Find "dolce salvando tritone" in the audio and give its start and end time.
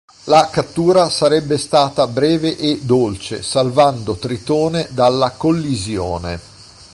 2.81-4.87